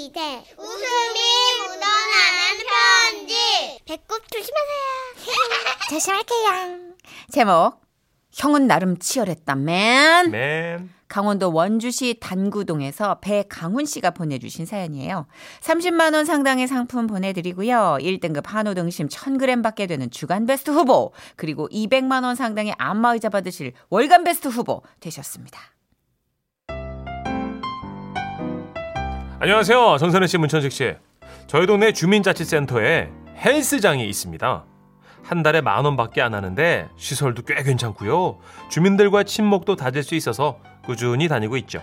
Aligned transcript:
시대 0.00 0.42
웃음이 0.56 1.20
묻어나는 1.58 2.64
편지 3.28 3.34
배꼽 3.84 4.22
조심하세요 4.30 5.88
조심할게요. 5.90 6.94
제목 7.30 7.82
형은 8.32 8.66
나름 8.66 8.96
치열했다 8.96 9.56
맨. 9.56 10.30
맨. 10.30 10.90
강원도 11.08 11.52
원주시 11.52 12.18
단구동에서 12.18 13.18
배강훈 13.20 13.84
씨가 13.84 14.12
보내주신 14.12 14.64
사연이에요. 14.64 15.26
30만 15.60 16.14
원 16.14 16.24
상당의 16.24 16.66
상품 16.66 17.06
보내드리고요. 17.06 17.98
1등급 18.00 18.46
한우 18.46 18.72
등심 18.74 19.08
1000g 19.08 19.62
받게 19.62 19.86
되는 19.86 20.10
주간 20.10 20.46
베스트 20.46 20.70
후보 20.70 21.12
그리고 21.36 21.68
200만 21.68 22.24
원 22.24 22.36
상당의 22.36 22.74
안마의자 22.78 23.28
받으실 23.28 23.74
월간 23.90 24.24
베스트 24.24 24.48
후보 24.48 24.82
되셨습니다. 25.00 25.60
안녕하세요. 29.42 29.96
정선혜 29.98 30.26
씨, 30.26 30.36
문천식 30.36 30.70
씨. 30.70 30.94
저희 31.46 31.66
동네 31.66 31.94
주민자치센터에 31.94 33.08
헬스장이 33.42 34.06
있습니다. 34.06 34.64
한 35.22 35.42
달에 35.42 35.62
만 35.62 35.82
원밖에 35.86 36.20
안 36.20 36.34
하는데 36.34 36.88
시설도 36.98 37.44
꽤 37.46 37.62
괜찮고요. 37.62 38.38
주민들과 38.68 39.22
친목도 39.22 39.76
다질 39.76 40.02
수 40.02 40.14
있어서 40.14 40.58
꾸준히 40.84 41.26
다니고 41.26 41.56
있죠. 41.56 41.82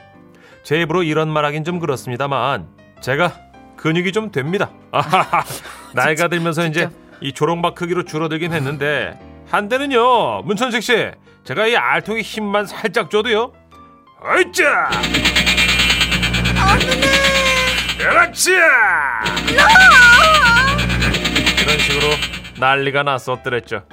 제 0.62 0.80
입으로 0.82 1.02
이런 1.02 1.30
말하긴 1.30 1.64
좀 1.64 1.80
그렇습니다만 1.80 2.68
제가 3.02 3.34
근육이 3.76 4.12
좀 4.12 4.32
됩니다. 4.32 4.70
아하하. 4.92 5.44
나이가 5.96 6.28
들면서 6.28 6.64
이제 6.68 6.90
이 7.22 7.34
조롱박 7.34 7.74
크기로 7.74 8.04
줄어들긴 8.04 8.54
했는데 8.54 9.20
한때는요 9.50 10.44
문천식 10.44 10.84
씨 10.84 11.10
제가 11.44 11.66
이 11.66 11.76
알통에 11.76 12.22
힘만 12.22 12.68
살짝 12.68 13.10
줘도요 13.10 13.52
어이짜 14.22 14.90
그렇지! 17.98 18.52
이런 21.62 21.80
식으로 21.80 22.08
난리가 22.60 23.04
났었더랬죠. 23.04 23.84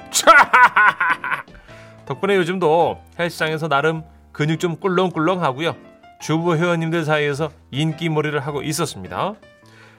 덕분에 2.05 2.35
요즘도 2.35 3.01
헬스장에서 3.19 3.67
나름 3.67 4.03
근육 4.31 4.59
좀 4.59 4.75
꿀렁꿀렁 4.77 5.43
하고요. 5.43 5.75
주부 6.21 6.55
회원님들 6.55 7.03
사이에서 7.03 7.49
인기몰이를 7.71 8.39
하고 8.45 8.61
있었습니다. 8.61 9.33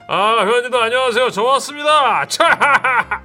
아 0.08 0.36
회원님들 0.44 0.80
안녕하세요. 0.82 1.30
저 1.30 1.42
왔습니다. 1.42 2.26
차! 2.26 3.22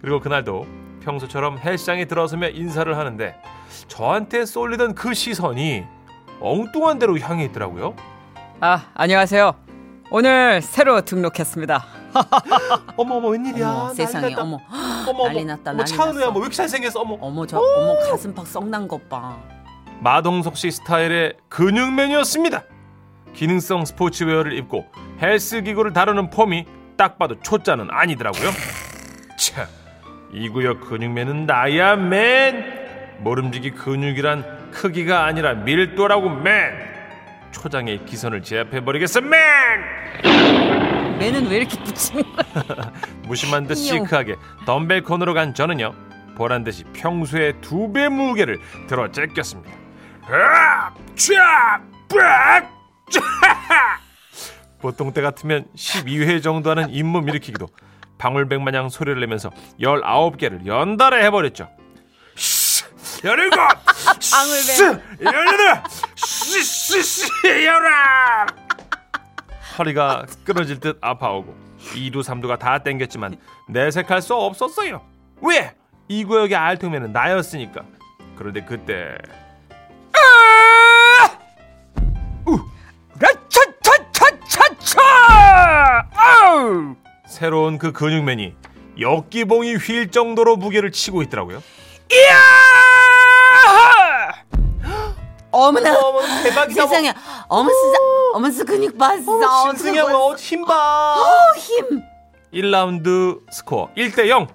그리고 0.00 0.20
그날도 0.20 0.66
평소처럼 1.02 1.58
헬스장에 1.58 2.04
들어서며 2.04 2.48
인사를 2.50 2.96
하는데 2.96 3.34
저한테 3.88 4.44
쏠리던 4.44 4.94
그 4.94 5.14
시선이 5.14 5.84
엉뚱한 6.40 6.98
데로 6.98 7.18
향해 7.18 7.44
있더라고요. 7.44 7.94
아, 8.60 8.86
안녕하세요. 8.94 9.65
오늘 10.10 10.62
새로 10.62 11.00
등록했습니다. 11.00 11.84
어머 12.96 13.16
어머 13.16 13.28
웬일이야 13.28 13.68
어머, 13.68 13.94
세상에 13.94 14.30
났다. 14.30 14.42
어머 14.42 14.58
어머 15.08 15.26
난리 15.26 15.44
났다, 15.44 15.70
어머 15.72 15.78
난리 15.78 15.90
차은우야 15.90 16.20
났어. 16.20 16.30
뭐왜 16.32 16.44
이렇게 16.44 16.56
잘생겼어 16.56 17.00
어머 17.00 17.18
어머 17.20 17.46
저 17.46 17.58
어머 17.58 17.98
가슴 18.10 18.34
팍 18.34 18.46
썩난 18.46 18.86
것 18.88 19.08
봐. 19.08 19.36
마동석 20.00 20.56
씨 20.56 20.70
스타일의 20.70 21.34
근육맨이었습니다. 21.48 22.62
기능성 23.34 23.84
스포츠웨어를 23.84 24.52
입고 24.58 24.86
헬스 25.20 25.62
기구를 25.62 25.92
다루는 25.92 26.30
폼이 26.30 26.64
딱 26.96 27.18
봐도 27.18 27.38
초짜는 27.42 27.88
아니더라고요. 27.90 28.50
참, 29.38 29.66
이 30.32 30.48
구역 30.48 30.80
근육맨은 30.88 31.46
나야 31.46 31.96
맨. 31.96 32.84
모름지기 33.18 33.72
근육이란 33.72 34.70
크기가 34.70 35.24
아니라 35.24 35.54
밀도라고 35.54 36.30
맨. 36.30 36.72
초장의 37.50 38.04
기선을 38.04 38.42
제압해 38.42 38.84
버리겠어 38.84 39.20
맨. 39.22 39.40
매는 41.18 41.46
왜 41.48 41.56
이렇게 41.58 41.78
붙이는 41.82 42.22
거야? 42.34 42.92
무심한 43.26 43.66
듯. 43.66 43.74
시크하게 43.76 44.36
덤벨 44.66 45.02
코너로 45.02 45.32
간 45.34 45.54
저는요 45.54 45.94
보란 46.36 46.62
듯이 46.64 46.84
평소의 46.92 47.60
두 47.62 47.92
배 47.92 48.08
무게를 48.08 48.58
들어 48.88 49.10
제꼈습니다. 49.10 49.70
보통 54.80 55.12
때 55.12 55.22
같으면 55.22 55.64
12회 55.74 56.42
정도 56.42 56.70
하는 56.70 56.90
잇몸 56.90 57.28
일으키기도 57.28 57.68
방울백 58.18 58.60
마냥 58.60 58.88
소리를 58.88 59.18
내면서 59.20 59.50
19개를 59.80 60.66
연달아 60.66 61.16
해버렸죠. 61.18 61.68
열일곱! 63.24 63.56
방울백. 64.30 65.24
열여덟! 65.24 65.82
씨씨씨 66.16 67.30
열아! 67.64 68.46
허리가 69.78 70.26
끊어질 70.44 70.80
듯 70.80 70.98
아파오고 71.00 71.54
2두 71.94 72.22
3두가 72.22 72.58
다 72.58 72.78
땡겼지만 72.78 73.36
내색할 73.68 74.22
수 74.22 74.34
없었어요. 74.34 75.02
왜? 75.42 75.74
이 76.08 76.24
구역의 76.24 76.56
알통면은 76.56 77.12
나였으니까. 77.12 77.82
그런데 78.36 78.62
그때! 78.62 79.16
아우! 86.14 86.96
새로운 87.28 87.78
그 87.78 87.92
근육맨이 87.92 88.54
역기봉이 88.98 89.76
휠 89.76 90.10
정도로 90.10 90.56
무게를 90.56 90.92
치고 90.92 91.22
있더라고요. 91.22 91.62
이야! 92.12 92.36
어머나 95.50 95.98
어머 95.98 96.20
대박이다. 96.42 96.82
세상에 96.86 97.14
어머 97.48 97.68
진짜 97.70 97.98
어머 98.34 98.50
스 98.50 98.64
근육 98.64 98.98
봤어. 98.98 99.62
신승이 99.70 100.00
뭐 100.00 100.34
힘봐. 100.34 101.16
힘. 101.56 102.02
1라운드 102.52 103.40
스코어 103.50 103.90
1대 103.96 104.28
0. 104.28 104.46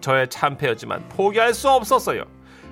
저의 0.00 0.28
참패였지만 0.28 1.08
포기할 1.08 1.52
수 1.54 1.68
없었어요. 1.68 2.24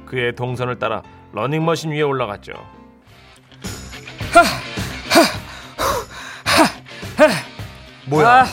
그의 0.06 0.34
동선을 0.36 0.78
따라 0.78 1.02
러닝머신 1.32 1.90
위에 1.90 2.02
올라갔죠. 2.02 2.52
뭐야? 8.06 8.46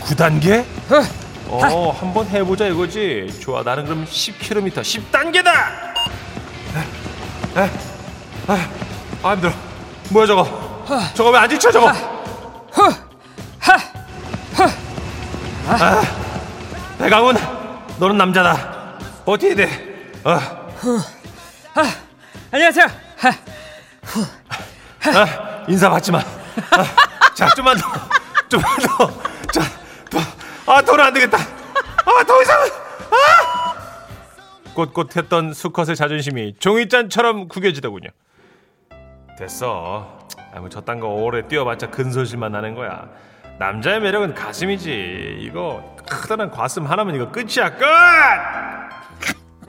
9단계? 0.00 0.64
어, 1.48 1.90
한번 1.90 2.26
해보자 2.26 2.66
이거지. 2.66 3.28
좋아, 3.40 3.62
나는 3.62 3.84
그럼 3.84 4.04
10km, 4.06 4.72
10단계다. 4.72 5.48
아, 7.54 7.68
아, 8.48 8.58
아, 9.22 9.32
힘들어. 9.34 9.52
뭐야 10.10 10.26
저거? 10.26 10.44
저거 11.14 11.30
왜 11.30 11.38
안 11.38 11.48
지쳐 11.48 11.70
저거? 11.70 11.90
아, 15.68 16.02
배강훈, 16.98 17.36
너는 17.98 18.16
남자다. 18.18 18.98
버텨야 19.24 19.54
돼. 19.54 20.12
어, 20.24 20.38
안녕하세요. 22.50 22.86
아, 25.04 25.64
인사 25.68 25.88
받지 25.88 26.10
마. 26.12 26.18
아, 26.18 27.32
자, 27.34 27.48
좀만 27.50 27.76
더, 27.78 27.88
좀만 28.48 28.76
더. 28.80 29.08
자, 29.52 29.62
더. 30.10 30.18
아, 30.72 30.82
더는 30.82 31.04
안 31.04 31.14
되겠다. 31.14 31.38
아, 31.38 32.24
더 32.24 32.42
이상. 32.42 32.60
아! 32.60 33.72
꼿꼿했던 34.74 35.54
수컷의 35.54 35.96
자존심이 35.96 36.54
종이잔처럼 36.58 37.48
구겨지더군요. 37.48 38.08
됐어. 39.38 40.18
아, 40.54 40.60
뭐 40.60 40.68
저딴 40.68 41.00
거 41.00 41.08
오래 41.08 41.46
뛰어봤자 41.46 41.90
근소실만 41.90 42.52
나는 42.52 42.74
거야. 42.74 43.08
남자의 43.58 44.00
매력은 44.00 44.34
가슴이지. 44.34 45.38
이거 45.40 45.96
크다란 46.08 46.50
가슴 46.50 46.86
하나면 46.86 47.14
이거 47.14 47.30
끝이야. 47.30 47.76
끝! 47.76 47.84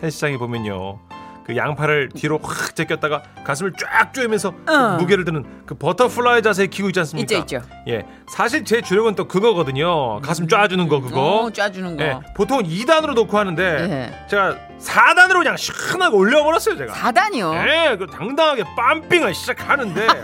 헬스장에 0.01 0.37
보면요. 0.37 0.99
그 1.45 1.57
양팔을 1.57 2.09
뒤로 2.15 2.39
확 2.41 2.75
제꼈다가 2.75 3.21
가슴을 3.43 3.73
쫙 3.77 4.13
조이면서 4.13 4.53
그 4.65 4.73
어. 4.73 4.97
무게를 4.97 5.25
드는 5.25 5.45
그 5.65 5.75
버터플라이 5.75 6.41
자세 6.41 6.67
기구 6.67 6.89
있지 6.89 6.99
않습니까? 7.01 7.35
있죠, 7.39 7.57
있죠. 7.57 7.67
예, 7.87 8.05
사실 8.27 8.63
제 8.63 8.81
주력은 8.81 9.15
또 9.15 9.27
그거거든요. 9.27 10.21
가슴 10.21 10.47
쫙주는 10.47 10.87
거 10.87 11.01
그거. 11.01 11.21
어, 11.21 11.49
짜주는 11.51 11.97
거. 11.97 12.03
예, 12.03 12.19
보통 12.35 12.63
2단으로 12.63 13.13
놓고 13.13 13.37
하는데 13.37 13.63
예. 13.63 14.25
제가 14.29 14.55
4단으로 14.79 15.39
그냥 15.39 15.57
시원하게 15.57 16.15
올려버렸어요 16.15 16.77
제가. 16.77 16.93
4단이요. 16.93 17.67
예, 17.67 17.97
그 17.97 18.07
당당하게 18.07 18.63
pumping을 18.63 19.33
시작하는데! 19.33 20.07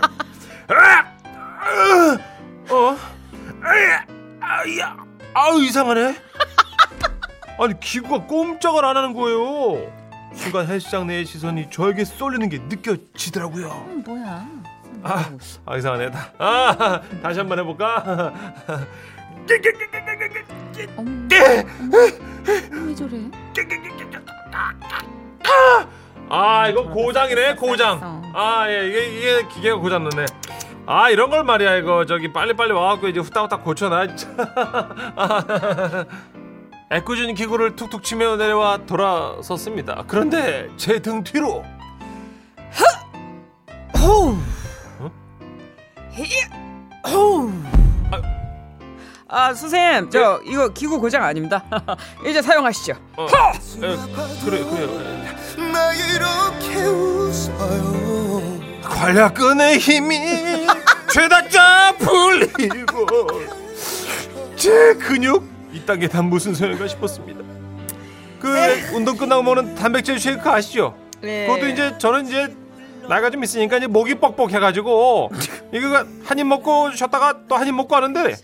어? 2.70 2.96
아야! 3.62 4.04
아우 5.34 5.60
이상하네. 5.62 6.16
아니 7.58 7.78
기구가 7.78 8.24
꼼짝을 8.26 8.84
안 8.84 8.96
하는 8.96 9.12
거예요. 9.12 9.99
순간 10.40 10.66
헬스장 10.66 11.06
내의 11.06 11.24
시선이 11.26 11.68
저에게 11.70 12.04
쏠리는 12.04 12.48
게 12.48 12.58
느껴지더라고요. 12.58 13.66
음, 13.88 14.02
뭐야? 14.06 14.46
아, 15.02 15.24
아 15.66 15.76
이상하네. 15.76 16.10
다- 16.10 16.32
아, 16.38 17.00
다시 17.22 17.38
한번 17.38 17.58
해볼까? 17.58 18.32
왜 22.72 22.94
저래? 22.94 23.10
아 26.32 26.68
이거 26.68 26.84
고장이네 26.84 27.56
고장. 27.56 27.98
어. 28.02 28.22
아 28.34 28.66
예, 28.70 28.86
이게 28.88 29.06
이게 29.18 29.48
기계가 29.48 29.76
고장났네. 29.78 30.24
아 30.86 31.10
이런 31.10 31.28
걸 31.30 31.44
말이야 31.44 31.76
이거 31.76 32.06
저기 32.06 32.32
빨리 32.32 32.54
빨리 32.54 32.72
와갖고 32.72 33.08
이제 33.08 33.20
후딱후딱 33.20 33.62
고쳐놔 33.64 34.06
애꿎은 36.92 37.34
기구를 37.34 37.76
툭툭 37.76 38.02
치며 38.02 38.36
내려와 38.36 38.78
돌아섰습니다 38.86 40.04
그런데 40.08 40.68
제 40.76 40.98
등 41.00 41.22
뒤로 41.22 41.64
호우. 43.98 44.36
어? 44.98 45.10
히- 46.10 46.44
호우. 47.08 47.52
아 49.28 49.54
선생님 49.54 50.10
저 50.10 50.40
이거 50.44 50.68
기구 50.70 50.98
고장 51.00 51.22
아닙니다. 51.22 51.62
이제 52.26 52.42
사용하시죠. 52.42 52.94
어, 53.16 53.26
에, 53.26 53.96
그래 54.44 54.64
나 55.72 55.92
이렇게 55.94 56.82
웃어요 56.86 58.42
관략근의 58.82 59.78
힘이 59.78 60.66
죄다 61.12 61.46
짜 61.48 61.94
풀리고 61.98 63.06
제 64.56 64.94
근육 64.94 65.44
이딴 65.72 65.98
게 66.00 66.08
다 66.08 66.22
무슨 66.22 66.54
소용인가 66.54 66.86
싶었습니다 66.88 67.40
그 68.40 68.48
운동 68.94 69.16
끝나고 69.16 69.42
먹는 69.42 69.74
단백질 69.74 70.18
쉐이크 70.18 70.48
아시죠? 70.48 70.96
네. 71.20 71.46
그것도 71.46 71.68
이제 71.68 71.98
저는 71.98 72.26
이제 72.26 72.54
나이가 73.08 73.28
좀 73.30 73.44
있으니까 73.44 73.76
이제 73.76 73.86
목이 73.86 74.14
뻑뻑해가지고 74.16 75.30
이거 75.72 76.04
한 76.24 76.38
입 76.38 76.46
먹고 76.46 76.92
쉬었다가 76.92 77.46
또 77.48 77.56
한 77.56 77.68
입 77.68 77.74
먹고 77.74 77.94
하는데 77.94 78.34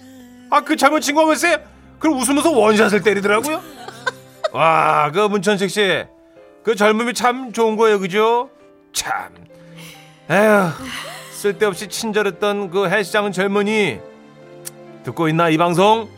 아 0.51 0.61
그 0.61 0.77
젊은 0.77 1.01
친구가 1.01 1.27
글쎄 1.27 1.63
그걸 1.99 2.19
웃으면서 2.19 2.51
원샷을 2.53 3.03
때리더라고요 3.03 3.63
와 4.53 5.11
그 5.13 5.21
문천식 5.29 5.71
씨 5.71 6.05
그 6.63 6.75
젊음이 6.75 7.15
참 7.15 7.53
좋은 7.53 7.77
거예요 7.77 7.99
그죠? 8.01 8.51
참 8.93 9.31
에휴 10.29 10.71
쓸데없이 11.33 11.89
친절했던 11.89 12.71
그 12.71 12.89
헬스장 12.89 13.31
젊은이 13.33 13.99
듣고 15.05 15.29
있나 15.29 15.49
이 15.49 15.57
방송? 15.57 16.09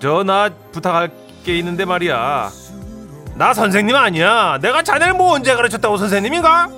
저 0.00 0.22
나 0.24 0.48
부탁할 0.72 1.10
게 1.44 1.56
있는데 1.58 1.84
말이야 1.84 2.50
나 3.34 3.54
선생님 3.54 3.94
아니야 3.94 4.58
내가 4.60 4.82
자네를 4.82 5.14
뭐 5.14 5.32
언제 5.34 5.54
가르쳤다고 5.54 5.96
선생님인가? 5.96 6.68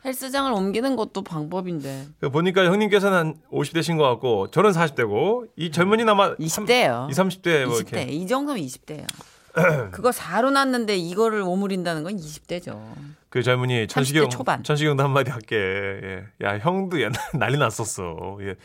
헬스장을 0.05 0.51
옮기는 0.51 0.95
것도 0.95 1.23
방법인데. 1.23 2.07
그 2.19 2.29
보니까 2.29 2.65
형님께서는 2.65 3.17
한 3.17 3.35
50대신 3.51 3.97
것 3.97 4.03
같고 4.03 4.49
저는 4.51 4.71
40대고 4.71 5.47
이 5.57 5.71
젊은이는 5.71 6.09
아마 6.09 6.35
20대예요. 6.35 7.09
20, 7.09 7.41
30대 7.43 7.65
뭐 7.65 7.75
20대. 7.77 7.93
이렇게 7.93 8.01
이 8.11 8.27
정도면 8.27 8.61
20대예요. 8.63 9.05
그거 9.91 10.11
4로 10.11 10.51
났는데 10.51 10.95
이거를 10.95 11.41
오므린다는 11.41 12.03
건 12.03 12.15
20대죠. 12.15 12.79
그 13.29 13.43
젊은이 13.43 13.87
천식이 13.87 14.27
초반. 14.29 14.57
형 14.59 14.63
천식이 14.63 14.89
형도 14.89 15.03
한마디 15.03 15.29
할게 15.29 15.55
예. 15.55 16.23
야 16.45 16.57
형도 16.57 16.99
옛날 16.99 17.13
난리 17.37 17.57
났었어 17.59 18.37
예. 18.41 18.55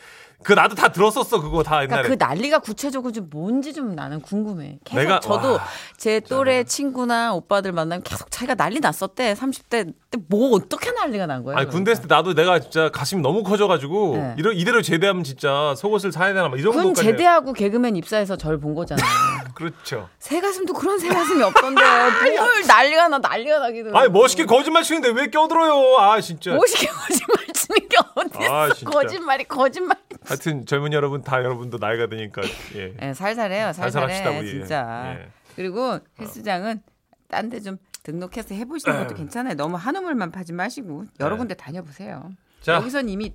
그 0.43 0.53
나도 0.53 0.75
다 0.75 0.89
들었었어 0.89 1.39
그거 1.41 1.61
다 1.63 1.83
옛날에 1.83 2.01
그러니까 2.03 2.07
그 2.27 2.31
난리가 2.31 2.59
구체적으로 2.59 3.11
좀 3.11 3.29
뭔지 3.31 3.73
좀 3.73 3.95
나는 3.95 4.21
궁금해. 4.21 4.79
계속 4.83 4.99
내가- 5.01 5.19
저도 5.21 5.53
와, 5.53 5.59
제 5.97 6.19
또래 6.19 6.63
친구나 6.63 7.33
오빠들 7.33 7.71
만나면 7.71 8.03
계속 8.03 8.29
자기가 8.31 8.55
난리 8.55 8.79
났었대. 8.79 9.33
30대 9.35 9.69
때 9.69 10.17
뭐 10.29 10.55
어떻게 10.55 10.91
난리가 10.91 11.25
난 11.27 11.43
거야? 11.43 11.57
아니 11.57 11.67
군대 11.67 11.91
있을 11.91 12.03
때 12.03 12.07
나도 12.15 12.33
내가 12.33 12.59
진짜 12.59 12.89
가슴이 12.89 13.21
너무 13.21 13.43
커져가지고 13.43 14.15
네. 14.17 14.35
이러, 14.37 14.51
이대로 14.53 14.81
제대하면 14.81 15.23
진짜 15.23 15.73
속옷을 15.77 16.11
사야 16.13 16.33
되나 16.33 16.47
막이군 16.49 16.71
정도까지 16.71 17.01
제대하고 17.03 17.53
개그맨 17.53 17.95
입사해서 17.97 18.35
절 18.37 18.57
본 18.59 18.73
거잖아요. 18.73 19.05
그렇죠 19.55 20.09
새 20.19 20.39
가슴도 20.41 20.73
그런 20.73 20.99
새 20.99 21.07
가슴이 21.09 21.41
없던데 21.41 21.81
뭘 22.37 22.61
난리가 22.67 23.07
나 23.07 23.17
난리가 23.17 23.59
나기도. 23.59 23.97
아니 23.97 24.09
멋있게 24.09 24.45
거짓말 24.45 24.83
치는데 24.83 25.09
왜 25.09 25.27
껴들어요 25.27 25.97
아 25.97 26.21
진짜 26.21 26.53
멋있게 26.53 26.85
거짓말 26.93 27.45
치는 27.53 27.89
게 27.89 27.97
어딨어? 28.15 28.53
아, 28.53 28.73
진짜. 28.73 28.91
거짓말이 28.91 29.43
거짓말. 29.45 29.97
하여튼 30.25 30.65
젊은 30.65 30.93
여러분 30.93 31.21
다 31.23 31.37
여러분도 31.37 31.77
나이가 31.79 32.07
드니까 32.07 32.41
예. 32.75 32.93
예, 33.01 33.13
살살해요, 33.13 33.73
살살해, 33.73 34.39
우리. 34.39 34.49
진짜. 34.51 35.15
예. 35.19 35.29
그리고 35.55 35.99
헬스장은 36.19 36.81
딴 37.29 37.49
데 37.49 37.59
좀 37.59 37.77
등록해서 38.03 38.53
해보시는 38.53 38.99
것도 39.07 39.15
괜찮아요. 39.15 39.55
너무 39.55 39.77
한 39.77 39.95
우물만 39.95 40.31
파지 40.31 40.53
마시고 40.53 41.05
여러 41.19 41.31
네. 41.35 41.37
군데 41.39 41.53
다녀보세요. 41.55 42.29
자 42.61 42.73
여기선 42.75 43.09
이미 43.09 43.33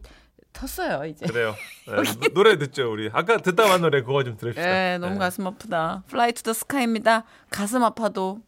텄어요 0.52 1.08
이제. 1.08 1.26
그래요 1.26 1.54
예, 1.88 2.28
노래 2.34 2.58
듣죠 2.58 2.92
우리 2.92 3.08
아까 3.12 3.38
듣다 3.38 3.66
만 3.68 3.80
노래 3.80 4.02
그거 4.02 4.22
좀 4.24 4.36
들읍시다 4.36 4.94
예, 4.94 4.98
너무 4.98 5.14
예. 5.14 5.18
가슴 5.18 5.46
아프다. 5.46 6.02
플라이 6.08 6.32
투더 6.32 6.52
스카이입니다. 6.52 7.24
가슴 7.50 7.82
아파도 7.82 8.40